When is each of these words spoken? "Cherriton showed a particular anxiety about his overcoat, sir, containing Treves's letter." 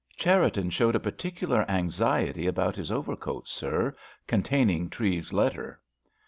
"Cherriton 0.17 0.71
showed 0.71 0.95
a 0.95 0.99
particular 0.99 1.63
anxiety 1.69 2.47
about 2.47 2.75
his 2.75 2.89
overcoat, 2.91 3.47
sir, 3.47 3.95
containing 4.25 4.89
Treves's 4.89 5.31
letter." 5.31 5.79